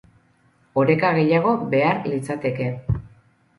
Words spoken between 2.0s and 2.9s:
litzateke.